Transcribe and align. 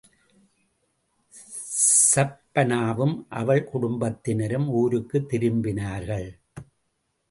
ஸஃப்பானாவும், 2.15 3.25
அவள் 3.29 3.63
குடும்பத்தினரும் 3.63 4.69
ஊருக்குத் 4.69 5.33
திரும்பினார்கள். 5.33 6.29